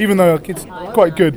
even 0.00 0.16
though 0.16 0.38
kid's 0.38 0.64
quite 0.94 1.14
good, 1.14 1.36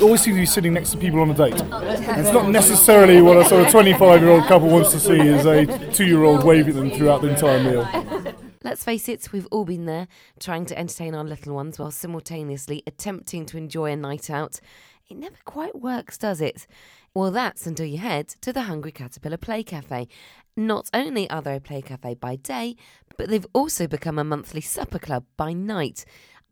always 0.00 0.22
seems 0.22 0.36
to 0.36 0.40
be 0.40 0.46
sitting 0.46 0.72
next 0.72 0.90
to 0.92 0.96
people 0.96 1.20
on 1.20 1.30
a 1.30 1.34
date. 1.34 1.60
And 1.60 2.20
it's 2.20 2.32
not 2.32 2.48
necessarily 2.48 3.20
what 3.20 3.36
a 3.36 3.44
sort 3.44 3.66
of 3.66 3.70
25 3.70 4.20
year 4.20 4.30
old 4.30 4.44
couple 4.44 4.68
wants 4.68 4.90
to 4.92 5.00
see 5.00 5.20
is 5.20 5.44
a 5.46 5.66
two 5.92 6.06
year 6.06 6.24
old 6.24 6.44
waving 6.44 6.74
them 6.74 6.90
throughout 6.90 7.22
the 7.22 7.28
entire 7.28 7.62
meal. 7.62 7.86
Let's 8.64 8.84
face 8.84 9.08
it, 9.08 9.32
we've 9.32 9.48
all 9.50 9.64
been 9.64 9.86
there, 9.86 10.08
trying 10.40 10.66
to 10.66 10.78
entertain 10.78 11.14
our 11.14 11.24
little 11.24 11.54
ones 11.54 11.78
while 11.78 11.90
simultaneously 11.90 12.82
attempting 12.86 13.44
to 13.46 13.58
enjoy 13.58 13.92
a 13.92 13.96
night 13.96 14.30
out. 14.30 14.60
It 15.10 15.16
never 15.16 15.36
quite 15.44 15.80
works, 15.80 16.16
does 16.16 16.40
it? 16.40 16.66
Well, 17.12 17.30
that's 17.30 17.66
until 17.66 17.86
you 17.86 17.98
head 17.98 18.28
to 18.40 18.52
the 18.52 18.62
Hungry 18.62 18.92
Caterpillar 18.92 19.36
Play 19.36 19.62
Cafe. 19.64 20.08
Not 20.56 20.88
only 20.94 21.28
are 21.28 21.42
they 21.42 21.56
a 21.56 21.60
play 21.60 21.82
cafe 21.82 22.14
by 22.14 22.36
day, 22.36 22.76
but 23.16 23.28
they've 23.28 23.46
also 23.52 23.86
become 23.86 24.18
a 24.18 24.24
monthly 24.24 24.60
supper 24.60 24.98
club 24.98 25.24
by 25.36 25.52
night. 25.52 26.04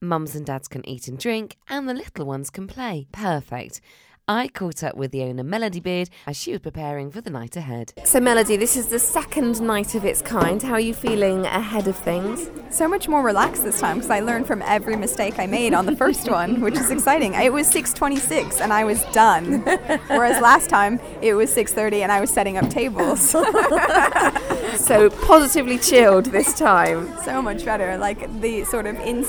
Mums 0.02 0.34
and 0.34 0.46
dads 0.46 0.66
can 0.66 0.88
eat 0.88 1.08
and 1.08 1.18
drink, 1.18 1.58
and 1.68 1.86
the 1.86 1.92
little 1.92 2.24
ones 2.24 2.48
can 2.48 2.66
play. 2.66 3.06
Perfect. 3.12 3.82
I 4.26 4.48
caught 4.48 4.82
up 4.82 4.96
with 4.96 5.10
the 5.10 5.22
owner, 5.24 5.42
Melody 5.44 5.80
Beard, 5.80 6.08
as 6.26 6.38
she 6.38 6.52
was 6.52 6.60
preparing 6.60 7.10
for 7.10 7.20
the 7.20 7.28
night 7.28 7.54
ahead. 7.54 7.92
So, 8.04 8.18
Melody, 8.18 8.56
this 8.56 8.78
is 8.78 8.86
the 8.86 8.98
second 8.98 9.60
night 9.60 9.94
of 9.94 10.06
its 10.06 10.22
kind. 10.22 10.62
How 10.62 10.72
are 10.74 10.80
you 10.80 10.94
feeling 10.94 11.44
ahead 11.44 11.86
of 11.86 11.96
things? 11.96 12.48
So 12.70 12.88
much 12.88 13.08
more 13.08 13.22
relaxed 13.22 13.62
this 13.62 13.78
time 13.78 13.96
because 13.96 14.10
I 14.10 14.20
learned 14.20 14.46
from 14.46 14.62
every 14.62 14.96
mistake 14.96 15.38
I 15.38 15.44
made 15.46 15.74
on 15.74 15.84
the 15.84 15.96
first 15.96 16.30
one, 16.30 16.62
which 16.62 16.76
is 16.76 16.90
exciting. 16.90 17.34
It 17.34 17.52
was 17.52 17.70
6:26 17.70 18.62
and 18.62 18.72
I 18.72 18.84
was 18.84 19.04
done, 19.12 19.60
whereas 20.06 20.40
last 20.40 20.70
time 20.70 20.98
it 21.20 21.34
was 21.34 21.50
6:30 21.54 22.04
and 22.04 22.10
I 22.10 22.22
was 22.22 22.30
setting 22.30 22.56
up 22.56 22.70
tables. 22.70 23.20
so 24.78 25.10
positively 25.26 25.76
chilled 25.76 26.26
this 26.26 26.56
time. 26.58 27.14
So 27.24 27.42
much 27.42 27.66
better. 27.66 27.98
Like 27.98 28.40
the 28.40 28.64
sort 28.64 28.86
of 28.86 28.98
in 29.00 29.26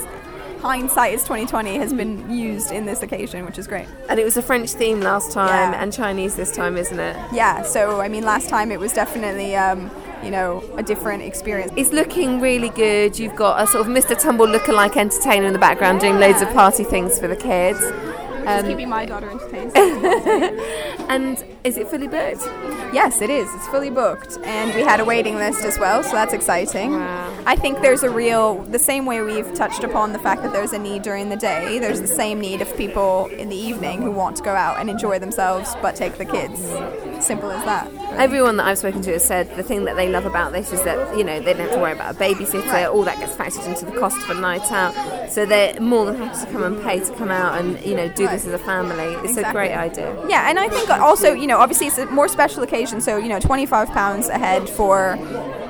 hindsight 0.62 1.14
is 1.14 1.22
2020 1.24 1.76
has 1.78 1.94
been 1.94 2.30
used 2.30 2.72
in 2.72 2.86
this 2.86 3.02
occasion, 3.02 3.46
which 3.46 3.58
is 3.58 3.68
great. 3.68 3.88
And 4.10 4.20
it 4.20 4.24
was 4.24 4.38
a 4.38 4.42
French 4.42 4.72
theme 4.72 5.02
last 5.02 5.32
time 5.32 5.74
yeah. 5.74 5.82
and 5.82 5.92
Chinese 5.92 6.36
this 6.36 6.52
time, 6.52 6.78
isn't 6.78 7.00
it? 7.00 7.18
Yeah. 7.34 7.64
So 7.64 8.00
I 8.00 8.08
mean, 8.08 8.24
last 8.24 8.50
time 8.50 8.72
it 8.72 8.80
was 8.80 8.94
definitely. 8.94 9.56
Um, 9.56 9.92
you 10.24 10.30
know, 10.30 10.64
a 10.78 10.84
different 10.84 11.24
experience. 11.24 11.74
It's 11.76 11.92
looking 11.92 12.40
really 12.40 12.70
good. 12.70 13.18
You've 13.18 13.36
got 13.36 13.60
a 13.60 13.66
sort 13.66 13.88
of 13.88 13.92
Mr. 13.92 14.16
Tumble 14.16 14.46
lookalike 14.46 14.96
entertainer 14.96 15.48
in 15.48 15.54
the 15.54 15.58
background 15.58 15.96
yeah. 15.96 16.10
doing 16.10 16.20
loads 16.22 16.44
of 16.44 16.50
party 16.50 16.84
things 16.84 17.20
for 17.20 17.28
the 17.28 17.36
kids. 17.36 17.80
Um, 18.60 18.66
keeping 18.68 18.90
my 18.90 19.06
daughter 19.06 19.30
entertained. 19.30 19.76
and 21.10 21.44
is 21.64 21.78
it 21.78 21.88
fully 21.88 22.08
booked? 22.08 22.42
Yes, 22.94 23.22
it 23.22 23.30
is. 23.30 23.54
It's 23.54 23.68
fully 23.68 23.90
booked, 23.90 24.38
and 24.44 24.74
we 24.76 24.82
had 24.82 25.00
a 25.00 25.06
waiting 25.06 25.36
list 25.36 25.64
as 25.64 25.78
well, 25.80 26.04
so 26.04 26.12
that's 26.12 26.34
exciting. 26.34 26.92
Wow. 26.92 27.38
I 27.46 27.56
think 27.56 27.82
there's 27.82 28.04
a 28.04 28.10
real, 28.10 28.64
the 28.64 28.80
same 28.80 29.06
way 29.06 29.22
we've 29.22 29.54
touched 29.54 29.84
upon 29.84 30.14
the 30.14 30.20
fact 30.20 30.44
that 30.44 30.54
there's 30.54 30.74
a 30.74 30.80
need 30.80 31.04
during 31.04 31.30
the 31.30 31.38
day. 31.38 31.80
There's 31.80 32.02
the 32.02 32.08
same 32.08 32.40
need 32.40 32.62
of 32.62 32.76
people 32.76 33.28
in 33.28 33.50
the 33.50 33.56
evening 33.56 34.02
who 34.02 34.12
want 34.12 34.38
to 34.38 34.44
go 34.44 34.54
out 34.54 34.80
and 34.80 34.90
enjoy 34.90 35.20
themselves, 35.20 35.76
but 35.82 35.96
take 35.96 36.18
the 36.18 36.26
kids. 36.26 36.60
Simple 37.26 37.52
as 37.52 37.64
that. 37.66 37.92
Everyone 38.14 38.58
that 38.58 38.66
I've 38.66 38.80
spoken 38.80 39.02
to 39.04 39.14
has 39.14 39.24
said 39.24 39.56
the 39.56 39.64
thing 39.64 39.86
that 39.86 39.96
they 39.96 40.10
love 40.10 40.26
about 40.26 40.52
this 40.52 40.74
is 40.74 40.82
that 40.84 41.16
you 41.18 41.24
know 41.24 41.40
they 41.40 41.54
don't 41.54 41.62
have 41.62 41.74
to 41.74 41.80
worry 41.80 41.92
about 41.92 42.16
a 42.16 42.18
babysitter. 42.18 42.66
Right. 42.66 42.88
All 42.88 43.04
that 43.04 43.20
gets 43.20 43.36
factored 43.36 43.68
into 43.68 43.86
the 43.86 43.98
cost 44.00 44.18
of 44.24 44.36
a 44.36 44.42
night 44.42 44.72
out, 44.72 45.32
so 45.32 45.46
they're 45.46 45.80
more 45.80 46.06
than 46.06 46.16
happy 46.18 46.46
to 46.46 46.52
come 46.52 46.64
and 46.64 46.82
pay 46.82 47.00
to 47.00 47.14
come 47.16 47.30
out 47.30 47.60
and 47.60 47.80
you 47.86 47.96
know 47.96 48.08
do 48.10 48.28
this 48.28 48.41
as 48.46 48.54
a 48.54 48.60
family. 48.60 49.14
It's 49.16 49.38
exactly. 49.38 49.44
a 49.44 49.54
great 49.54 49.74
idea. 49.74 50.28
Yeah, 50.28 50.50
and 50.50 50.60
I 50.60 50.68
think 50.68 50.90
also, 50.90 51.34
you 51.34 51.48
know, 51.48 51.58
obviously 51.58 51.88
it's 51.88 51.98
a 51.98 52.06
more 52.08 52.28
special 52.28 52.64
occasion, 52.64 53.02
so, 53.02 53.18
you 53.18 53.30
know, 53.30 53.40
25 53.40 53.90
pounds 53.90 54.28
a 54.28 54.38
head 54.38 54.70
for 54.70 55.18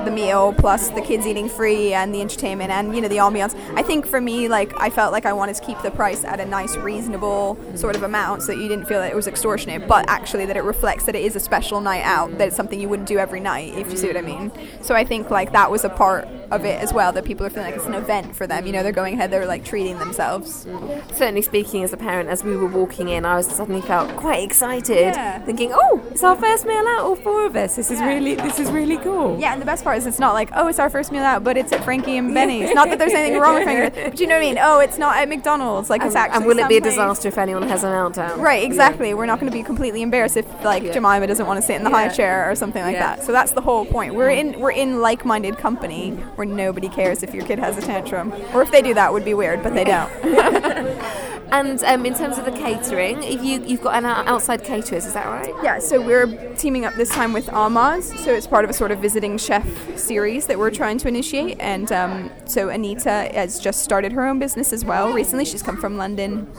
the 0.05 0.11
meal 0.11 0.53
plus 0.53 0.89
the 0.89 1.01
kids 1.01 1.27
eating 1.27 1.47
free 1.47 1.93
and 1.93 2.13
the 2.13 2.21
entertainment 2.21 2.71
and 2.71 2.95
you 2.95 3.01
know 3.01 3.07
the 3.07 3.17
ambiance 3.17 3.55
i 3.75 3.83
think 3.83 4.05
for 4.05 4.19
me 4.19 4.47
like 4.47 4.73
i 4.79 4.89
felt 4.89 5.11
like 5.11 5.25
i 5.25 5.33
wanted 5.33 5.55
to 5.55 5.63
keep 5.63 5.79
the 5.83 5.91
price 5.91 6.23
at 6.23 6.39
a 6.39 6.45
nice 6.45 6.75
reasonable 6.77 7.57
sort 7.75 7.95
of 7.95 8.03
amount 8.03 8.41
so 8.41 8.47
that 8.47 8.57
you 8.57 8.67
didn't 8.67 8.85
feel 8.85 8.99
that 8.99 9.11
it 9.11 9.15
was 9.15 9.27
extortionate 9.27 9.87
but 9.87 10.03
actually 10.09 10.45
that 10.45 10.57
it 10.57 10.63
reflects 10.63 11.03
that 11.05 11.15
it 11.15 11.23
is 11.23 11.35
a 11.35 11.39
special 11.39 11.81
night 11.81 12.03
out 12.03 12.35
that 12.37 12.47
it's 12.47 12.55
something 12.55 12.79
you 12.79 12.89
wouldn't 12.89 13.07
do 13.07 13.19
every 13.19 13.39
night 13.39 13.73
if 13.75 13.91
you 13.91 13.97
see 13.97 14.07
what 14.07 14.17
i 14.17 14.21
mean 14.21 14.51
so 14.81 14.95
i 14.95 15.03
think 15.03 15.29
like 15.29 15.51
that 15.51 15.69
was 15.69 15.83
a 15.83 15.89
part 15.89 16.27
of 16.51 16.65
it 16.65 16.81
as 16.81 16.93
well 16.93 17.11
that 17.11 17.25
people 17.25 17.45
are 17.45 17.49
feeling 17.49 17.67
like 17.67 17.75
it's 17.75 17.85
an 17.85 17.93
event 17.93 18.35
for 18.35 18.47
them 18.47 18.65
you 18.65 18.73
know 18.73 18.83
they're 18.83 18.91
going 18.91 19.13
ahead 19.13 19.31
they're 19.31 19.45
like 19.45 19.63
treating 19.63 19.97
themselves 19.99 20.65
mm. 20.65 21.15
certainly 21.15 21.41
speaking 21.41 21.83
as 21.83 21.93
a 21.93 21.97
parent 21.97 22.29
as 22.29 22.43
we 22.43 22.55
were 22.55 22.67
walking 22.67 23.09
in 23.09 23.25
i 23.25 23.35
was 23.35 23.47
suddenly 23.47 23.81
felt 23.81 24.13
quite 24.17 24.43
excited 24.43 25.13
yeah. 25.13 25.39
thinking 25.39 25.71
oh 25.73 26.03
it's 26.11 26.23
our 26.23 26.35
first 26.35 26.65
meal 26.65 26.85
out 26.87 26.99
all 26.99 27.15
four 27.15 27.45
of 27.45 27.55
us 27.55 27.75
this 27.75 27.91
is 27.91 27.99
yeah. 27.99 28.07
really 28.07 28.35
this 28.35 28.59
is 28.59 28.69
really 28.71 28.97
cool 28.97 29.39
yeah 29.39 29.53
and 29.53 29.61
the 29.61 29.65
best 29.65 29.83
part 29.83 29.97
is 29.97 30.05
it's 30.05 30.19
not 30.19 30.33
like, 30.33 30.49
oh, 30.53 30.67
it's 30.67 30.79
our 30.79 30.89
first 30.89 31.11
meal 31.11 31.23
out, 31.23 31.43
but 31.43 31.57
it's 31.57 31.71
at 31.71 31.83
Frankie 31.83 32.17
and 32.17 32.33
Benny's. 32.33 32.73
not 32.73 32.89
that 32.89 32.99
there's 32.99 33.13
anything 33.13 33.39
wrong 33.39 33.55
with 33.55 33.63
Frankie, 33.63 34.03
but 34.03 34.19
you 34.19 34.27
know 34.27 34.35
what 34.35 34.43
I 34.43 34.45
mean? 34.45 34.57
Oh, 34.59 34.79
it's 34.79 34.97
not 34.97 35.17
at 35.17 35.29
McDonald's. 35.29 35.89
Like, 35.89 36.01
it's 36.03 36.15
actually. 36.15 36.37
And 36.37 36.45
will 36.45 36.59
it 36.59 36.67
be 36.67 36.77
a 36.77 36.81
disaster 36.81 37.27
if 37.27 37.37
anyone 37.37 37.63
has 37.67 37.83
a 37.83 37.87
meltdown? 37.87 38.37
Right, 38.37 38.63
exactly. 38.63 39.09
Yeah. 39.09 39.13
We're 39.15 39.25
not 39.25 39.39
going 39.39 39.51
to 39.51 39.57
be 39.57 39.63
completely 39.63 40.01
embarrassed 40.01 40.37
if, 40.37 40.63
like. 40.63 40.91
Jemima 40.91 41.27
doesn't 41.27 41.45
want 41.45 41.57
to 41.57 41.61
sit 41.61 41.75
in 41.75 41.83
the 41.83 41.89
high 41.89 42.09
chair 42.09 42.49
or 42.49 42.55
something 42.55 42.81
like 42.81 42.97
that. 42.97 43.23
So 43.23 43.31
that's 43.31 43.51
the 43.51 43.61
whole 43.61 43.85
point. 43.85 44.15
We're 44.15 44.29
in 44.29 44.59
we're 44.59 44.71
in 44.71 45.01
like-minded 45.01 45.57
company 45.57 46.11
mm. 46.11 46.37
Where 46.41 46.55
nobody 46.55 46.89
cares 46.89 47.21
if 47.21 47.35
your 47.35 47.45
kid 47.45 47.59
has 47.59 47.77
a 47.77 47.81
tantrum, 47.81 48.33
or 48.53 48.63
if 48.63 48.71
they 48.71 48.81
do 48.81 48.95
that 48.95 49.13
would 49.13 49.23
be 49.23 49.35
weird, 49.35 49.61
but 49.61 49.73
they 49.75 49.83
don't. 49.83 50.11
And 51.53 51.83
um, 51.83 52.05
in 52.05 52.13
terms 52.13 52.37
of 52.37 52.45
the 52.45 52.51
catering, 52.51 53.21
you, 53.23 53.61
you've 53.61 53.81
got 53.81 53.95
an 53.95 54.05
outside 54.05 54.63
caterers, 54.63 55.05
is 55.05 55.13
that 55.15 55.25
right? 55.25 55.53
Yeah, 55.61 55.79
so 55.79 55.99
we're 55.99 56.55
teaming 56.55 56.85
up 56.85 56.93
this 56.93 57.09
time 57.09 57.33
with 57.33 57.47
Almaz. 57.47 58.17
So 58.19 58.33
it's 58.33 58.47
part 58.47 58.63
of 58.63 58.69
a 58.69 58.73
sort 58.73 58.91
of 58.91 58.99
visiting 58.99 59.37
chef 59.37 59.99
series 59.99 60.47
that 60.47 60.57
we're 60.57 60.71
trying 60.71 60.97
to 60.99 61.09
initiate. 61.09 61.59
And 61.59 61.91
um, 61.91 62.31
so 62.45 62.69
Anita 62.69 63.29
has 63.33 63.59
just 63.59 63.83
started 63.83 64.13
her 64.13 64.25
own 64.25 64.39
business 64.39 64.71
as 64.71 64.85
well 64.85 65.11
recently. 65.11 65.43
She's 65.43 65.61
come 65.61 65.75
from 65.75 65.97
London 65.97 66.49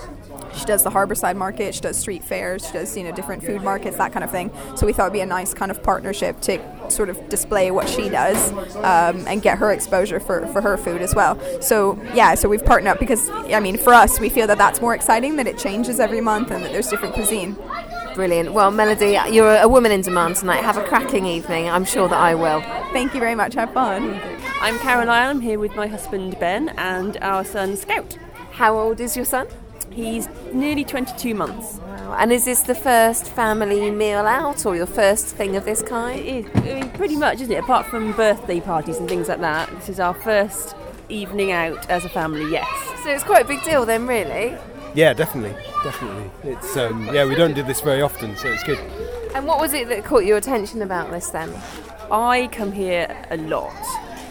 she 0.56 0.64
does 0.64 0.82
the 0.82 0.90
Harborside 0.90 1.36
Market, 1.36 1.74
she 1.74 1.80
does 1.80 1.98
street 1.98 2.22
fairs, 2.22 2.66
she 2.66 2.72
does 2.72 2.96
you 2.96 3.04
know 3.04 3.12
different 3.12 3.42
food 3.42 3.62
markets, 3.62 3.96
that 3.96 4.12
kind 4.12 4.24
of 4.24 4.30
thing. 4.30 4.50
So 4.76 4.86
we 4.86 4.92
thought 4.92 5.04
it'd 5.04 5.12
be 5.12 5.20
a 5.20 5.26
nice 5.26 5.54
kind 5.54 5.70
of 5.70 5.82
partnership 5.82 6.40
to 6.42 6.60
sort 6.90 7.08
of 7.08 7.28
display 7.28 7.70
what 7.70 7.88
she 7.88 8.08
does 8.08 8.52
um, 8.76 9.26
and 9.26 9.42
get 9.42 9.58
her 9.58 9.72
exposure 9.72 10.20
for, 10.20 10.46
for 10.48 10.60
her 10.60 10.76
food 10.76 11.00
as 11.02 11.14
well. 11.14 11.38
So 11.62 12.00
yeah, 12.14 12.34
so 12.34 12.48
we've 12.48 12.64
partnered 12.64 12.92
up 12.92 13.00
because 13.00 13.28
I 13.30 13.60
mean 13.60 13.76
for 13.78 13.94
us 13.94 14.20
we 14.20 14.28
feel 14.28 14.46
that 14.46 14.58
that's 14.58 14.80
more 14.80 14.94
exciting 14.94 15.36
that 15.36 15.46
it 15.46 15.58
changes 15.58 16.00
every 16.00 16.20
month 16.20 16.50
and 16.50 16.62
that 16.64 16.72
there's 16.72 16.88
different 16.88 17.14
cuisine. 17.14 17.56
Brilliant. 18.14 18.52
Well, 18.52 18.70
Melody, 18.70 19.18
you're 19.34 19.56
a 19.56 19.68
woman 19.68 19.90
in 19.90 20.02
demand 20.02 20.36
tonight. 20.36 20.62
Have 20.62 20.76
a 20.76 20.84
cracking 20.84 21.24
evening. 21.24 21.70
I'm 21.70 21.86
sure 21.86 22.08
that 22.08 22.18
I 22.18 22.34
will. 22.34 22.60
Thank 22.92 23.14
you 23.14 23.20
very 23.20 23.34
much. 23.34 23.54
Have 23.54 23.72
fun. 23.72 24.20
I'm 24.60 24.78
Caroline. 24.80 25.28
I'm 25.28 25.40
here 25.40 25.58
with 25.58 25.74
my 25.74 25.86
husband 25.86 26.38
Ben 26.38 26.68
and 26.70 27.16
our 27.22 27.42
son 27.42 27.74
Scout. 27.76 28.18
How 28.52 28.78
old 28.78 29.00
is 29.00 29.16
your 29.16 29.24
son? 29.24 29.46
He's 29.92 30.28
nearly 30.52 30.84
22 30.84 31.34
months. 31.34 31.78
Wow. 31.78 32.16
And 32.18 32.32
is 32.32 32.44
this 32.44 32.62
the 32.62 32.74
first 32.74 33.26
family 33.26 33.90
meal 33.90 34.26
out 34.26 34.64
or 34.64 34.74
your 34.74 34.86
first 34.86 35.26
thing 35.36 35.56
of 35.56 35.64
this 35.64 35.82
kind? 35.82 36.18
It 36.18 36.26
is. 36.26 36.46
I 36.54 36.60
mean, 36.60 36.90
pretty 36.90 37.16
much, 37.16 37.40
isn't 37.40 37.52
it? 37.52 37.58
Apart 37.58 37.86
from 37.86 38.12
birthday 38.12 38.60
parties 38.60 38.96
and 38.98 39.08
things 39.08 39.28
like 39.28 39.40
that, 39.40 39.70
this 39.70 39.88
is 39.88 40.00
our 40.00 40.14
first 40.14 40.74
evening 41.08 41.52
out 41.52 41.88
as 41.90 42.04
a 42.04 42.08
family, 42.08 42.50
yes. 42.50 42.68
So 43.02 43.10
it's 43.10 43.24
quite 43.24 43.44
a 43.44 43.48
big 43.48 43.62
deal 43.64 43.84
then, 43.84 44.06
really? 44.06 44.56
Yeah, 44.94 45.12
definitely. 45.12 45.60
Definitely. 45.82 46.30
It's 46.44 46.76
um, 46.76 47.06
Yeah, 47.12 47.24
we 47.26 47.34
don't 47.34 47.54
do 47.54 47.62
this 47.62 47.80
very 47.80 48.02
often, 48.02 48.36
so 48.36 48.48
it's 48.48 48.62
good. 48.62 48.78
And 49.34 49.46
what 49.46 49.60
was 49.60 49.72
it 49.72 49.88
that 49.88 50.04
caught 50.04 50.24
your 50.24 50.36
attention 50.36 50.82
about 50.82 51.10
this 51.10 51.30
then? 51.30 51.52
I 52.10 52.48
come 52.52 52.72
here 52.72 53.26
a 53.30 53.36
lot 53.36 53.72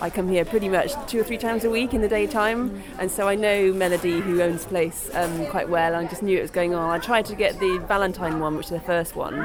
I 0.01 0.09
come 0.09 0.27
here 0.27 0.43
pretty 0.43 0.67
much 0.67 0.93
two 1.07 1.19
or 1.19 1.23
three 1.23 1.37
times 1.37 1.63
a 1.63 1.69
week 1.69 1.93
in 1.93 2.01
the 2.01 2.07
daytime, 2.07 2.81
and 2.97 3.11
so 3.11 3.27
I 3.27 3.35
know 3.35 3.71
Melody, 3.71 4.19
who 4.19 4.41
owns 4.41 4.63
the 4.63 4.69
place, 4.69 5.11
um, 5.13 5.45
quite 5.45 5.69
well. 5.69 5.93
I 5.93 6.05
just 6.07 6.23
knew 6.23 6.35
it 6.39 6.41
was 6.41 6.49
going 6.49 6.73
on. 6.73 6.89
I 6.89 6.97
tried 6.97 7.25
to 7.25 7.35
get 7.35 7.59
the 7.59 7.77
Valentine 7.87 8.39
one, 8.39 8.57
which 8.57 8.65
is 8.65 8.71
the 8.71 8.79
first 8.79 9.15
one, 9.15 9.39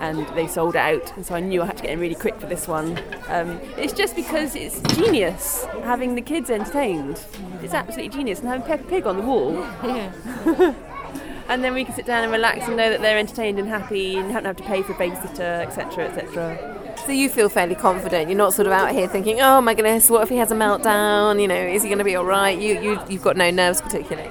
and 0.00 0.26
they 0.36 0.48
sold 0.48 0.74
out, 0.74 1.16
and 1.16 1.24
so 1.24 1.36
I 1.36 1.40
knew 1.40 1.62
I 1.62 1.66
had 1.66 1.76
to 1.76 1.84
get 1.84 1.92
in 1.92 2.00
really 2.00 2.16
quick 2.16 2.40
for 2.40 2.46
this 2.46 2.66
one. 2.66 2.98
Um, 3.28 3.60
it's 3.76 3.92
just 3.92 4.16
because 4.16 4.56
it's 4.56 4.80
genius 4.96 5.64
having 5.84 6.16
the 6.16 6.22
kids 6.22 6.50
entertained. 6.50 7.24
It's 7.62 7.74
absolutely 7.74 8.08
genius, 8.08 8.40
and 8.40 8.48
having 8.48 8.66
Peppa 8.66 8.84
Pig 8.88 9.06
on 9.06 9.18
the 9.18 9.22
wall. 9.22 9.52
Yeah. 9.84 10.74
and 11.48 11.62
then 11.62 11.74
we 11.74 11.84
can 11.84 11.94
sit 11.94 12.06
down 12.06 12.24
and 12.24 12.32
relax 12.32 12.66
and 12.66 12.76
know 12.76 12.90
that 12.90 13.02
they're 13.02 13.18
entertained 13.18 13.60
and 13.60 13.68
happy 13.68 14.16
and 14.16 14.32
don't 14.32 14.44
have 14.44 14.56
to 14.56 14.64
pay 14.64 14.82
for 14.82 14.94
a 14.94 14.96
babysitter, 14.96 15.64
etc., 15.64 16.08
etc. 16.08 16.73
So 17.06 17.12
you 17.12 17.28
feel 17.28 17.48
fairly 17.48 17.74
confident. 17.74 18.28
You're 18.28 18.38
not 18.38 18.54
sort 18.54 18.66
of 18.66 18.72
out 18.72 18.92
here 18.92 19.06
thinking, 19.08 19.40
"Oh 19.40 19.60
my 19.60 19.74
goodness, 19.74 20.08
what 20.10 20.22
if 20.22 20.28
he 20.28 20.36
has 20.36 20.50
a 20.50 20.54
meltdown? 20.54 21.40
You 21.40 21.48
know, 21.48 21.54
is 21.54 21.82
he 21.82 21.88
going 21.88 21.98
to 21.98 22.04
be 22.04 22.16
all 22.16 22.24
right?" 22.24 22.58
You 22.58 22.80
you 22.80 23.00
you've 23.08 23.22
got 23.22 23.36
no 23.36 23.50
nerves 23.50 23.80
particularly. 23.80 24.30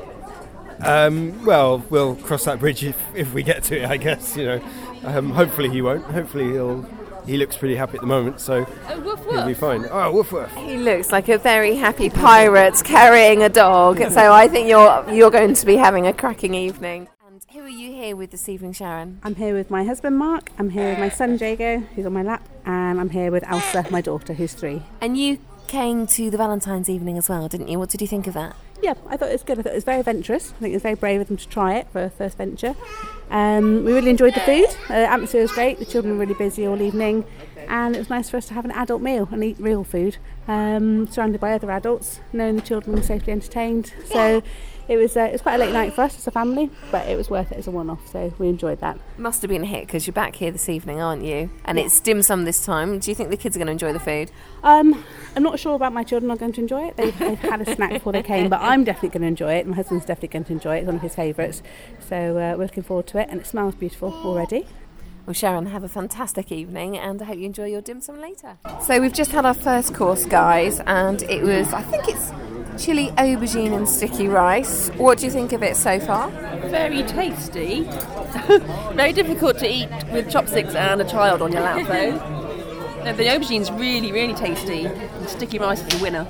Um, 0.82 1.46
well, 1.46 1.84
we'll 1.90 2.16
cross 2.16 2.46
that 2.46 2.60
bridge 2.60 2.84
if, 2.84 2.98
if 3.16 3.34
we 3.34 3.42
get 3.44 3.64
to 3.66 3.82
it, 3.82 3.90
I 3.90 3.98
guess. 3.98 4.36
You 4.36 4.46
know, 4.46 4.62
um, 5.06 5.30
hopefully 5.30 5.70
he 5.70 5.82
won't. 5.82 6.04
Hopefully 6.06 6.52
he'll. 6.52 6.86
He 7.26 7.38
looks 7.38 7.56
pretty 7.56 7.78
happy 7.78 7.96
at 7.96 8.02
the 8.02 8.08
moment, 8.08 8.42
so 8.42 8.66
oh, 8.90 9.00
woof, 9.00 9.26
woof. 9.26 9.36
he'll 9.36 9.46
be 9.46 9.54
fine. 9.54 9.86
Oh, 9.90 10.12
woof 10.12 10.34
woof! 10.34 10.54
He 10.58 10.76
looks 10.76 11.10
like 11.10 11.30
a 11.30 11.38
very 11.38 11.76
happy 11.76 12.10
pirate 12.10 12.82
carrying 12.84 13.44
a 13.44 13.48
dog. 13.48 14.00
so 14.12 14.34
I 14.34 14.50
think 14.50 14.68
you're 14.68 15.10
you're 15.10 15.32
going 15.32 15.54
to 15.54 15.66
be 15.66 15.78
having 15.78 16.06
a 16.06 16.12
cracking 16.12 16.54
evening. 16.54 17.08
Who 17.52 17.60
are 17.60 17.70
you 17.70 17.92
here 17.92 18.16
with 18.16 18.32
this 18.32 18.50
evening, 18.50 18.74
Sharon? 18.74 19.20
I'm 19.22 19.36
here 19.36 19.54
with 19.54 19.70
my 19.70 19.84
husband, 19.84 20.18
Mark. 20.18 20.52
I'm 20.58 20.72
here 20.72 20.90
with 20.90 21.00
my 21.00 21.10
son, 21.10 21.38
Jago, 21.38 21.80
who's 21.80 22.06
on 22.06 22.14
my 22.14 22.24
lap. 22.24 22.48
And 22.66 23.00
I'm 23.00 23.12
here 23.12 23.32
with 23.32 23.44
Elsa, 23.48 23.86
my 23.92 24.02
daughter, 24.02 24.34
who's 24.34 24.54
three. 24.54 24.82
And 25.02 25.18
you 25.18 25.38
came 25.68 26.08
to 26.08 26.32
the 26.32 26.38
Valentine's 26.38 26.90
evening 26.90 27.18
as 27.18 27.30
well, 27.30 27.48
didn't 27.48 27.68
you? 27.68 27.78
What 27.78 27.90
did 27.90 28.02
you 28.02 28.08
think 28.08 28.26
of 28.28 28.34
that? 28.34 28.56
yeah, 28.84 28.96
I 29.08 29.16
thought 29.16 29.30
it 29.30 29.34
was 29.34 29.44
good. 29.44 29.60
I 29.60 29.62
thought 29.62 29.72
it 29.72 29.76
was 29.76 29.86
very 29.86 30.00
adventurous. 30.00 30.52
I 30.52 30.60
think 30.60 30.72
it 30.72 30.76
was 30.76 30.84
very 30.84 30.96
brave 30.96 31.22
of 31.22 31.30
them 31.30 31.38
to 31.38 31.48
try 31.48 31.76
it 31.76 31.88
for 31.94 32.04
a 32.04 32.10
first 32.10 32.38
venture. 32.38 32.76
Um, 33.32 33.86
we 33.86 33.94
really 33.94 34.10
enjoyed 34.10 34.34
the 34.34 34.42
food. 34.42 34.68
Uh, 34.90 35.00
the 35.00 35.10
atmosphere 35.10 35.42
was 35.42 35.54
great. 35.54 35.80
The 35.80 35.86
children 35.86 36.14
were 36.14 36.20
really 36.20 36.34
busy 36.34 36.68
all 36.68 36.82
evening, 36.82 37.24
and 37.70 37.96
it 37.96 38.00
was 38.00 38.10
nice 38.10 38.30
for 38.30 38.36
us 38.36 38.48
to 38.48 38.54
have 38.54 38.66
an 38.66 38.72
adult 38.72 39.02
meal 39.02 39.30
and 39.32 39.42
eat 39.42 39.56
real 39.58 39.86
food, 39.86 40.18
um, 40.48 41.08
surrounded 41.08 41.40
by 41.42 41.54
other 41.54 41.72
adults, 41.72 42.20
knowing 42.32 42.56
the 42.56 42.62
children 42.62 42.96
were 42.96 43.02
safely 43.02 43.34
entertained. 43.34 43.94
So 44.06 44.44
it 44.88 44.98
was 44.98 45.16
uh, 45.16 45.22
it 45.22 45.32
was 45.32 45.42
quite 45.42 45.56
a 45.56 45.58
late 45.60 45.72
night 45.72 45.94
for 45.94 46.02
us 46.02 46.18
as 46.18 46.28
a 46.28 46.32
family, 46.32 46.70
but 46.92 47.08
it 47.08 47.16
was 47.16 47.30
worth 47.30 47.52
it 47.52 47.58
as 47.58 47.68
a 47.68 47.72
one-off. 47.72 48.06
So 48.12 48.34
we 48.38 48.50
enjoyed 48.50 48.80
that. 48.82 49.00
Must 49.18 49.42
have 49.42 49.50
been 49.50 49.64
a 49.64 49.66
hit 49.66 49.88
because 49.88 50.06
you're 50.06 50.14
back 50.14 50.36
here 50.36 50.52
this 50.52 50.68
evening, 50.68 51.02
aren't 51.02 51.24
you? 51.24 51.50
And 51.64 51.80
it's 51.80 52.00
dim 52.00 52.22
sum 52.22 52.44
this 52.44 52.66
time. 52.66 53.00
Do 53.00 53.10
you 53.10 53.16
think 53.16 53.30
the 53.30 53.38
kids 53.38 53.56
are 53.56 53.60
going 53.60 53.68
to 53.68 53.72
enjoy 53.72 53.94
the 53.94 54.00
food? 54.00 54.32
Um, 54.64 55.04
I'm 55.36 55.44
not 55.44 55.60
sure 55.60 55.76
about 55.76 55.94
my 55.94 56.04
children 56.04 56.30
are 56.32 56.38
going 56.38 56.54
to 56.54 56.62
enjoy 56.62 56.88
it. 56.88 56.98
They've, 56.98 57.18
they've 57.18 57.40
had 57.40 57.62
a 57.62 57.76
snack 57.76 57.92
before 57.92 58.12
they 58.12 58.24
came, 58.24 58.50
but 58.50 58.60
I'm 58.62 58.84
definitely 58.84 59.10
going 59.10 59.22
to 59.22 59.28
enjoy 59.28 59.54
it. 59.54 59.68
My 59.68 59.76
husband's 59.76 60.06
definitely 60.06 60.30
going 60.30 60.46
to 60.46 60.54
enjoy 60.54 60.76
it. 60.76 60.80
It's 60.80 60.88
one 60.88 60.96
of 60.98 61.02
his 61.02 61.16
favourites. 61.16 61.64
So 62.08 62.16
uh, 62.16 62.58
we're 62.58 62.66
looking 62.66 62.84
forward 62.84 63.08
to 63.08 63.20
it, 63.20 63.30
and 63.30 63.40
it 63.40 63.48
smells 63.48 63.76
beautiful 63.76 64.14
already. 64.14 64.68
Well, 65.26 65.34
Sharon, 65.34 65.68
have 65.68 65.86
a 65.86 65.90
fantastic 65.90 66.52
evening 66.52 66.98
and 66.98 67.22
I 67.22 67.26
hope 67.26 67.38
you 67.38 67.46
enjoy 67.46 67.68
your 67.68 67.80
dim 67.82 68.02
sum 68.02 68.20
later. 68.20 68.58
So, 68.82 69.00
we've 69.00 69.14
just 69.14 69.32
had 69.32 69.46
our 69.46 69.54
first 69.54 69.94
course, 69.94 70.26
guys, 70.26 70.82
and 70.82 71.22
it 71.24 71.44
was, 71.44 71.72
I 71.72 71.82
think 71.82 72.10
it's 72.10 72.32
chili 72.84 73.08
aubergine 73.12 73.74
and 73.74 73.88
sticky 73.88 74.28
rice. 74.28 74.90
What 74.98 75.20
do 75.20 75.26
you 75.26 75.32
think 75.32 75.54
of 75.54 75.64
it 75.64 75.78
so 75.78 75.98
far? 76.02 76.30
Very 76.68 77.04
tasty. 77.04 77.84
Very 78.94 79.14
difficult 79.14 79.60
to 79.60 79.72
eat 79.72 79.88
with 80.12 80.30
chopsticks 80.30 80.76
and 80.76 81.00
a 81.00 81.06
child 81.06 81.42
on 81.42 81.54
your 81.54 81.62
lap, 81.62 81.88
though. 81.88 82.40
No, 83.04 83.12
the 83.12 83.26
aubergine's 83.26 83.70
really, 83.70 84.14
really 84.14 84.34
tasty. 84.34 84.86
And 84.86 85.28
sticky 85.28 85.60
rice 85.60 85.82
is 85.82 85.88
the 85.90 86.02
winner. 86.02 86.26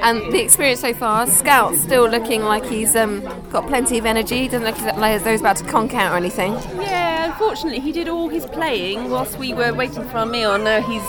And 0.00 0.32
the 0.32 0.40
experience 0.40 0.80
so 0.80 0.94
far, 0.94 1.26
Scout's 1.26 1.80
still 1.82 2.08
looking 2.08 2.42
like 2.42 2.64
he's 2.64 2.94
um, 2.94 3.22
got 3.50 3.66
plenty 3.66 3.98
of 3.98 4.06
energy. 4.06 4.42
He 4.42 4.48
doesn't 4.48 4.64
look 4.64 4.80
like 4.96 5.22
though 5.24 5.32
he's 5.32 5.40
about 5.40 5.56
to 5.56 5.64
conk 5.64 5.94
out 5.94 6.12
or 6.12 6.16
anything. 6.16 6.52
Yeah, 6.80 7.32
unfortunately, 7.32 7.80
he 7.80 7.92
did 7.92 8.08
all 8.08 8.28
his 8.28 8.46
playing 8.46 9.10
whilst 9.10 9.38
we 9.38 9.52
were 9.52 9.74
waiting 9.74 10.08
for 10.08 10.18
our 10.18 10.26
meal, 10.26 10.56
now 10.58 10.80
he's 10.80 11.02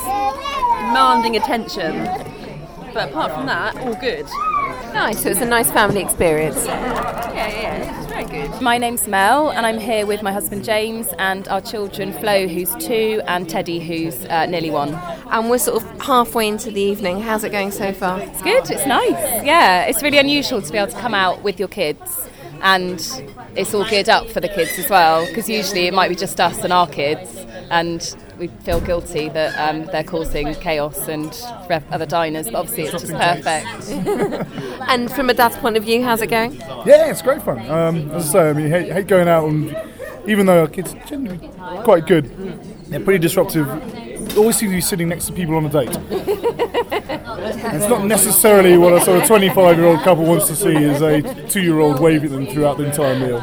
demanding 0.88 1.36
attention. 1.36 2.04
But 2.92 3.10
apart 3.10 3.32
from 3.32 3.46
that, 3.46 3.76
all 3.78 3.94
good. 3.94 4.26
Nice, 4.92 5.22
so 5.22 5.30
it's 5.30 5.40
a 5.40 5.46
nice 5.46 5.70
family 5.70 6.02
experience. 6.02 6.66
Yeah, 6.66 7.32
yeah, 7.32 8.00
it's 8.00 8.06
very 8.08 8.24
good. 8.24 8.60
My 8.60 8.76
name's 8.76 9.06
Mel, 9.06 9.50
and 9.50 9.64
I'm 9.64 9.78
here 9.78 10.04
with 10.04 10.22
my 10.22 10.32
husband 10.32 10.64
James 10.64 11.08
and 11.18 11.46
our 11.48 11.60
children 11.60 12.12
Flo, 12.12 12.48
who's 12.48 12.74
two, 12.76 13.22
and 13.26 13.48
Teddy, 13.48 13.78
who's 13.78 14.24
uh, 14.26 14.46
nearly 14.46 14.70
one. 14.70 14.94
And 15.30 15.48
we're 15.48 15.58
sort 15.58 15.82
of 15.82 16.02
halfway 16.02 16.48
into 16.48 16.70
the 16.70 16.80
evening. 16.80 17.20
How's 17.20 17.44
it 17.44 17.50
going 17.50 17.70
so 17.70 17.92
far? 17.92 18.20
It's 18.20 18.42
good, 18.42 18.68
it's 18.70 18.86
nice. 18.86 19.44
Yeah, 19.44 19.84
it's 19.84 20.02
really 20.02 20.18
unusual 20.18 20.60
to 20.60 20.72
be 20.72 20.78
able 20.78 20.92
to 20.92 20.98
come 20.98 21.14
out 21.14 21.42
with 21.42 21.58
your 21.58 21.68
kids, 21.68 22.28
and 22.60 23.00
it's 23.56 23.72
all 23.72 23.84
geared 23.84 24.08
up 24.08 24.28
for 24.28 24.40
the 24.40 24.48
kids 24.48 24.78
as 24.78 24.90
well, 24.90 25.24
because 25.26 25.48
usually 25.48 25.86
it 25.86 25.94
might 25.94 26.08
be 26.08 26.16
just 26.16 26.40
us 26.40 26.58
and 26.64 26.72
our 26.72 26.88
kids, 26.88 27.36
and 27.70 28.16
we 28.40 28.48
feel 28.64 28.80
guilty 28.80 29.28
that 29.28 29.54
um, 29.58 29.84
they're 29.86 30.02
causing 30.02 30.54
chaos 30.54 31.06
and 31.08 31.26
rev- 31.68 31.84
other 31.92 32.06
diners, 32.06 32.46
but 32.46 32.54
obviously 32.54 32.84
it's 32.84 32.92
just 32.92 33.12
perfect. 33.12 34.46
And 34.88 35.12
from 35.12 35.30
a 35.30 35.34
dad's 35.34 35.56
point 35.58 35.76
of 35.76 35.84
view, 35.84 36.02
how's 36.02 36.22
it 36.22 36.28
going? 36.28 36.54
Yeah, 36.54 37.10
it's 37.10 37.22
great 37.22 37.42
fun. 37.42 37.58
Um, 37.70 38.10
as 38.12 38.30
I 38.30 38.32
say, 38.32 38.50
I 38.50 38.52
mean, 38.54 38.68
hate, 38.68 38.90
hate 38.90 39.06
going 39.06 39.28
out 39.28 39.44
and 39.44 39.76
even 40.26 40.46
though 40.46 40.62
our 40.62 40.66
kids 40.66 40.94
are 40.94 41.04
generally 41.04 41.38
quite 41.84 42.06
good, 42.06 42.24
they're 42.86 42.98
pretty 42.98 43.18
disruptive. 43.18 43.68
Always 44.36 44.56
seem 44.56 44.70
to 44.70 44.76
be 44.76 44.80
sitting 44.80 45.08
next 45.08 45.26
to 45.26 45.32
people 45.32 45.54
on 45.54 45.66
a 45.66 45.68
date. 45.68 45.96
It's 47.72 47.88
not 47.88 48.06
necessarily 48.06 48.78
what 48.78 48.94
a 48.94 49.00
sort 49.00 49.20
of 49.20 49.26
25 49.28 49.76
year 49.76 49.86
old 49.86 50.00
couple 50.00 50.24
wants 50.24 50.46
to 50.48 50.56
see 50.56 50.74
is 50.74 51.02
a 51.02 51.22
two 51.48 51.62
year 51.62 51.78
old 51.78 52.00
waving 52.00 52.32
at 52.32 52.36
them 52.36 52.46
throughout 52.46 52.78
the 52.78 52.84
entire 52.84 53.18
meal. 53.18 53.40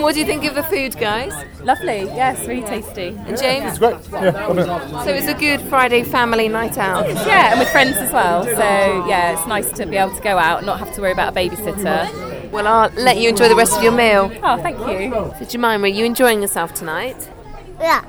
And 0.00 0.04
what 0.06 0.14
do 0.14 0.20
you 0.20 0.24
think 0.24 0.44
of 0.46 0.54
the 0.54 0.62
food, 0.62 0.96
guys? 0.98 1.30
Lovely, 1.60 2.04
yes, 2.04 2.46
really 2.46 2.62
tasty. 2.62 3.08
And 3.08 3.38
James? 3.38 3.66
It's 3.66 3.78
great. 3.78 3.96
Yeah, 4.10 4.50
it. 4.50 5.04
So 5.04 5.10
it's 5.12 5.26
a 5.26 5.34
good 5.34 5.60
Friday 5.68 6.04
family 6.04 6.48
night 6.48 6.78
out. 6.78 7.06
Yeah, 7.06 7.50
and 7.50 7.60
with 7.60 7.68
friends 7.68 7.98
as 7.98 8.10
well. 8.10 8.44
So 8.44 9.06
yeah, 9.06 9.32
it's 9.36 9.46
nice 9.46 9.70
to 9.72 9.84
be 9.84 9.98
able 9.98 10.16
to 10.16 10.22
go 10.22 10.38
out 10.38 10.56
and 10.60 10.66
not 10.66 10.78
have 10.78 10.94
to 10.94 11.02
worry 11.02 11.12
about 11.12 11.36
a 11.36 11.38
babysitter. 11.38 12.50
Well, 12.50 12.66
I'll 12.66 12.88
let 12.92 13.18
you 13.18 13.28
enjoy 13.28 13.50
the 13.50 13.54
rest 13.54 13.76
of 13.76 13.82
your 13.82 13.92
meal. 13.92 14.32
Oh, 14.42 14.56
thank 14.62 14.78
you. 14.78 15.10
So, 15.38 15.44
Jemima, 15.44 15.84
are 15.84 15.86
you 15.88 16.06
enjoying 16.06 16.40
yourself 16.40 16.72
tonight? 16.72 17.28
Yeah. 17.78 18.00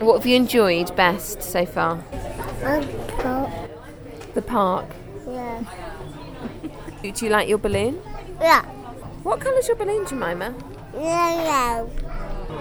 What 0.00 0.16
have 0.16 0.24
you 0.26 0.34
enjoyed 0.36 0.96
best 0.96 1.42
so 1.42 1.66
far? 1.66 2.02
Um, 2.64 2.88
oh, 3.18 3.68
The 4.32 4.40
park. 4.40 4.86
yeah. 5.28 5.62
Do 7.02 7.12
you 7.26 7.30
like 7.30 7.50
your 7.50 7.58
balloon? 7.58 8.00
Yeah. 8.40 8.64
What 9.22 9.40
colour's 9.40 9.68
your 9.68 9.76
balloon, 9.76 10.06
Jemima? 10.06 10.54
Yeah, 10.94 11.42
yeah. 11.42 11.86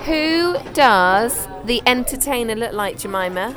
Who 0.03 0.57
does 0.73 1.47
the 1.63 1.81
entertainer 1.85 2.53
look 2.53 2.73
like, 2.73 2.97
Jemima? 2.97 3.55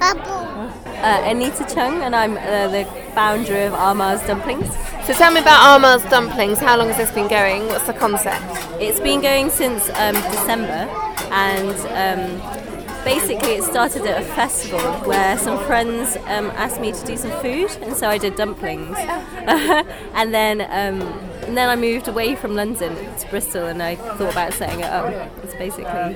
Bubble. 0.00 0.72
Uh, 0.86 1.22
Anita 1.24 1.66
Chung, 1.72 2.02
and 2.02 2.16
I'm 2.16 2.38
uh, 2.38 2.68
the 2.68 2.86
founder 3.14 3.66
of 3.66 3.74
Arma's 3.74 4.22
Dumplings. 4.22 4.66
So 5.04 5.12
tell 5.12 5.30
me 5.30 5.40
about 5.40 5.60
Arma's 5.60 6.02
Dumplings. 6.10 6.58
How 6.58 6.78
long 6.78 6.88
has 6.88 6.96
this 6.96 7.10
been 7.10 7.28
going? 7.28 7.66
What's 7.66 7.86
the 7.86 7.92
concept? 7.92 8.42
It's 8.80 8.98
been 8.98 9.20
going 9.20 9.50
since 9.50 9.90
um, 9.90 10.14
December, 10.14 10.88
and 11.30 11.76
um, 11.96 13.04
basically 13.04 13.52
it 13.52 13.64
started 13.64 14.06
at 14.06 14.22
a 14.22 14.24
festival 14.24 14.80
where 15.06 15.36
some 15.36 15.62
friends 15.66 16.16
um, 16.26 16.46
asked 16.56 16.80
me 16.80 16.92
to 16.92 17.06
do 17.06 17.16
some 17.16 17.30
food, 17.42 17.70
and 17.82 17.94
so 17.94 18.08
I 18.08 18.16
did 18.16 18.36
dumplings. 18.36 18.96
and 18.98 20.32
then 20.32 20.62
um, 20.70 21.27
and 21.48 21.56
then 21.56 21.70
I 21.70 21.76
moved 21.76 22.08
away 22.08 22.36
from 22.36 22.54
London 22.54 22.94
to 22.94 23.26
Bristol, 23.30 23.66
and 23.66 23.82
I 23.82 23.96
thought 23.96 24.32
about 24.32 24.52
setting 24.52 24.80
it 24.80 24.84
up. 24.86 25.32
It's 25.42 25.54
basically 25.54 26.14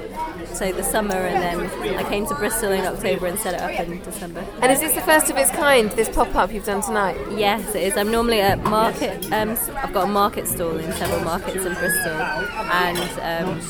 so 0.55 0.73
the 0.73 0.83
summer, 0.83 1.15
and 1.15 1.43
then 1.43 1.97
I 1.97 2.09
came 2.09 2.27
to 2.27 2.35
Bristol 2.35 2.73
in 2.73 2.85
October 2.85 3.27
and 3.27 3.39
set 3.39 3.55
it 3.55 3.61
up 3.61 3.71
in 3.71 4.03
December. 4.03 4.45
And 4.61 4.71
is 4.71 4.81
this 4.81 4.95
the 4.95 5.01
first 5.01 5.31
of 5.31 5.37
its 5.37 5.51
kind, 5.51 5.91
this 5.93 6.09
pop 6.09 6.35
up 6.35 6.53
you've 6.53 6.65
done 6.65 6.83
tonight? 6.83 7.17
Yes, 7.33 7.75
it 7.75 7.83
is. 7.83 7.97
I'm 7.97 8.11
normally 8.11 8.41
at 8.41 8.63
market. 8.65 9.25
Um, 9.33 9.51
I've 9.77 9.93
got 9.93 10.05
a 10.05 10.13
market 10.13 10.47
stall 10.47 10.77
in 10.77 10.93
several 10.93 11.21
markets 11.25 11.65
in 11.65 11.75
Bristol, 11.75 12.13
and 12.13 12.99
um, 13.21 13.61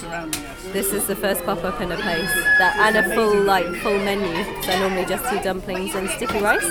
this 0.72 0.92
is 0.92 1.06
the 1.06 1.16
first 1.16 1.42
pop 1.44 1.62
up 1.64 1.80
in 1.80 1.92
a 1.92 1.96
place 1.96 2.30
that 2.58 2.76
and 2.78 2.96
a 2.96 3.14
full 3.14 3.42
like 3.42 3.66
full 3.76 3.98
menu. 3.98 4.44
So 4.62 4.72
I 4.72 4.78
normally 4.78 5.04
just 5.04 5.28
do 5.30 5.42
dumplings 5.42 5.94
and 5.94 6.08
sticky 6.10 6.40
rice. 6.40 6.64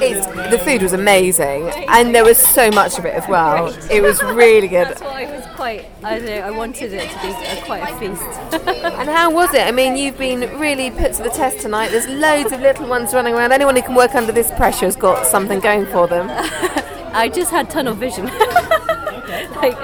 It's, 0.00 0.26
the 0.50 0.58
food 0.64 0.82
was 0.82 0.92
amazing, 0.92 1.68
and 1.88 2.14
there 2.14 2.24
was 2.24 2.38
so 2.38 2.70
much 2.70 2.98
of 2.98 3.04
it 3.04 3.14
as 3.14 3.26
well. 3.28 3.68
It 3.90 4.02
was 4.02 4.22
really 4.22 4.68
good. 4.68 4.86
That's 4.88 5.00
why 5.00 5.22
it 5.22 5.30
was 5.30 5.46
quite. 5.56 5.86
I 6.02 6.18
don't 6.18 6.26
know. 6.26 6.40
I 6.40 6.50
wanted 6.50 6.92
it 6.92 7.10
to 7.10 7.20
be 7.20 7.28
a, 7.28 7.62
quite 7.64 7.82
a 7.82 7.98
feast. 7.98 8.22
And 9.00 9.08
how 9.08 9.30
was 9.30 9.49
it? 9.54 9.66
I 9.66 9.70
mean, 9.70 9.96
you've 9.96 10.18
been 10.18 10.40
really 10.58 10.90
put 10.90 11.14
to 11.14 11.22
the 11.22 11.30
test 11.30 11.60
tonight. 11.60 11.90
There's 11.90 12.08
loads 12.08 12.52
of 12.52 12.60
little 12.60 12.86
ones 12.86 13.14
running 13.14 13.34
around. 13.34 13.52
Anyone 13.52 13.76
who 13.76 13.82
can 13.82 13.94
work 13.94 14.14
under 14.14 14.32
this 14.32 14.50
pressure 14.52 14.86
has 14.86 14.96
got 14.96 15.26
something 15.26 15.60
going 15.60 15.86
for 15.86 16.06
them. 16.06 16.28
I 17.12 17.28
just 17.28 17.50
had 17.50 17.68
tunnel 17.70 17.94
vision. 17.94 18.26
like, 19.56 19.76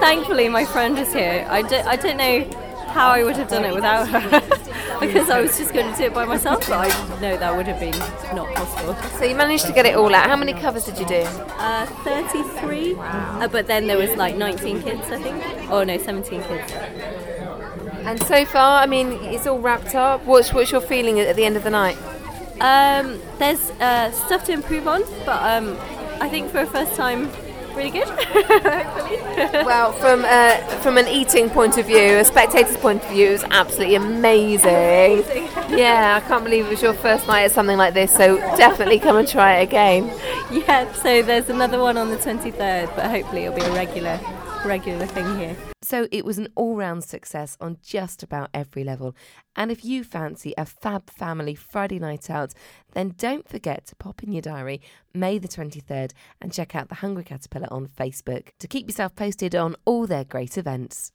thankfully, 0.00 0.48
my 0.48 0.64
friend 0.64 0.98
is 0.98 1.12
here. 1.12 1.46
I 1.48 1.62
don't, 1.62 2.16
know 2.16 2.44
how 2.88 3.10
I 3.10 3.22
would 3.22 3.36
have 3.36 3.48
done 3.48 3.64
it 3.64 3.74
without 3.74 4.08
her 4.08 4.40
because 5.00 5.30
I 5.30 5.40
was 5.40 5.56
just 5.56 5.72
going 5.72 5.90
to 5.92 5.96
do 5.96 6.04
it 6.04 6.14
by 6.14 6.24
myself, 6.24 6.66
but 6.68 6.90
I 6.90 7.20
know 7.20 7.36
that 7.36 7.56
would 7.56 7.66
have 7.66 7.78
been 7.78 7.96
not 8.34 8.52
possible. 8.54 8.94
So 9.18 9.24
you 9.24 9.36
managed 9.36 9.66
to 9.66 9.72
get 9.72 9.86
it 9.86 9.94
all 9.94 10.14
out. 10.14 10.26
How 10.26 10.36
many 10.36 10.52
covers 10.52 10.84
did 10.84 10.98
you 10.98 11.06
do? 11.06 11.22
Uh, 11.58 11.86
33, 11.86 12.96
uh, 12.96 13.48
but 13.48 13.66
then 13.66 13.86
there 13.86 13.98
was 13.98 14.10
like 14.16 14.36
19 14.36 14.82
kids, 14.82 15.02
I 15.10 15.22
think. 15.22 15.70
Oh 15.70 15.84
no, 15.84 15.96
17 15.96 16.42
kids. 16.42 16.72
And 18.04 18.22
so 18.24 18.44
far, 18.44 18.82
I 18.82 18.86
mean, 18.86 19.12
it's 19.24 19.46
all 19.46 19.58
wrapped 19.58 19.94
up. 19.94 20.24
What's 20.24 20.52
what's 20.52 20.72
your 20.72 20.80
feeling 20.80 21.20
at 21.20 21.36
the 21.36 21.44
end 21.44 21.56
of 21.56 21.64
the 21.64 21.70
night? 21.70 21.96
Um, 22.60 23.20
there's 23.38 23.70
uh, 23.80 24.10
stuff 24.12 24.44
to 24.44 24.52
improve 24.52 24.86
on, 24.86 25.02
but 25.24 25.42
um, 25.42 25.76
I 26.20 26.28
think 26.28 26.50
for 26.50 26.60
a 26.60 26.66
first 26.66 26.94
time, 26.94 27.30
really 27.74 27.90
good. 27.90 28.08
Well, 29.64 29.92
from 29.92 30.24
uh, 30.26 30.56
from 30.82 30.98
an 30.98 31.08
eating 31.08 31.48
point 31.48 31.78
of 31.78 31.86
view, 31.86 32.18
a 32.18 32.24
spectator's 32.24 32.76
point 32.76 33.02
of 33.02 33.10
view, 33.10 33.28
it 33.28 33.32
was 33.32 33.44
absolutely 33.50 33.94
amazing. 33.96 35.24
Yeah, 35.70 36.20
I 36.20 36.26
can't 36.26 36.42
believe 36.42 36.66
it 36.66 36.70
was 36.70 36.82
your 36.82 36.94
first 36.94 37.28
night 37.28 37.44
at 37.44 37.52
something 37.52 37.78
like 37.78 37.94
this. 37.94 38.12
So 38.12 38.38
definitely 38.56 38.98
come 38.98 39.16
and 39.16 39.28
try 39.28 39.58
it 39.58 39.62
again. 39.62 40.08
yeah, 40.50 40.92
so 40.92 41.22
there's 41.22 41.48
another 41.48 41.78
one 41.78 41.96
on 41.96 42.10
the 42.10 42.16
23rd, 42.16 42.94
but 42.96 43.08
hopefully 43.08 43.44
it'll 43.44 43.54
be 43.54 43.62
a 43.62 43.72
regular, 43.72 44.18
regular 44.64 45.06
thing 45.06 45.38
here. 45.38 45.56
So 45.90 46.06
it 46.12 46.24
was 46.24 46.38
an 46.38 46.46
all 46.54 46.76
round 46.76 47.02
success 47.02 47.56
on 47.60 47.78
just 47.82 48.22
about 48.22 48.50
every 48.54 48.84
level. 48.84 49.16
And 49.56 49.72
if 49.72 49.84
you 49.84 50.04
fancy 50.04 50.54
a 50.56 50.64
fab 50.64 51.10
family 51.10 51.56
Friday 51.56 51.98
night 51.98 52.30
out, 52.30 52.54
then 52.92 53.16
don't 53.18 53.48
forget 53.48 53.86
to 53.86 53.96
pop 53.96 54.22
in 54.22 54.30
your 54.30 54.40
diary 54.40 54.80
May 55.12 55.38
the 55.38 55.48
23rd 55.48 56.12
and 56.40 56.52
check 56.52 56.76
out 56.76 56.90
the 56.90 56.94
Hungry 56.94 57.24
Caterpillar 57.24 57.66
on 57.72 57.88
Facebook 57.88 58.50
to 58.60 58.68
keep 58.68 58.86
yourself 58.86 59.16
posted 59.16 59.56
on 59.56 59.74
all 59.84 60.06
their 60.06 60.22
great 60.22 60.56
events. 60.56 61.10